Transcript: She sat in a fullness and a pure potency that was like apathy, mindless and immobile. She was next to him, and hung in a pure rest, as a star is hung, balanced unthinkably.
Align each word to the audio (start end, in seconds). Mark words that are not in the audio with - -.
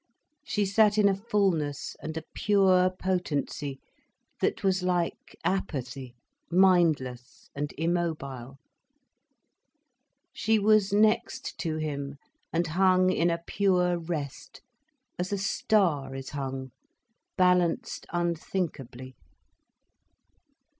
She 0.43 0.65
sat 0.65 0.97
in 0.97 1.07
a 1.07 1.13
fullness 1.13 1.95
and 2.01 2.17
a 2.17 2.23
pure 2.33 2.89
potency 2.89 3.79
that 4.39 4.63
was 4.63 4.81
like 4.81 5.35
apathy, 5.43 6.15
mindless 6.49 7.51
and 7.53 7.71
immobile. 7.77 8.57
She 10.33 10.57
was 10.57 10.91
next 10.91 11.55
to 11.59 11.77
him, 11.77 12.15
and 12.51 12.65
hung 12.65 13.11
in 13.11 13.29
a 13.29 13.43
pure 13.45 13.99
rest, 13.99 14.63
as 15.19 15.31
a 15.31 15.37
star 15.37 16.15
is 16.15 16.31
hung, 16.31 16.71
balanced 17.37 18.07
unthinkably. 18.11 19.13